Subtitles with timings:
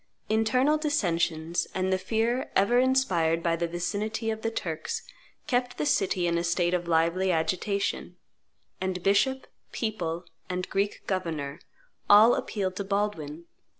[0.29, 5.03] Internal dissensions and the fear ever inspired by the vicinity of the Turks
[5.45, 8.17] kept the city in a state of lively agitation;
[8.81, 11.59] and bishop, people, and Greek governor,
[12.09, 13.45] all appealed to Baldwin.